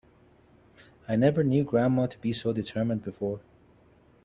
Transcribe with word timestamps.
I 1.07 1.15
never 1.15 1.43
knew 1.43 1.63
grandma 1.63 2.07
to 2.07 2.17
be 2.17 2.33
so 2.33 2.53
determined 2.53 3.03
before. 3.03 3.41